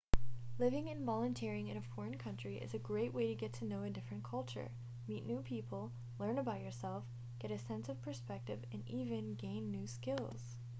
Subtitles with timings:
[0.57, 3.83] living and volunteering in a foreign country is a great way to get to know
[3.83, 4.71] a different culture
[5.07, 7.03] meet new people learn about yourself
[7.37, 10.55] get a sense of perspective and even gain new skills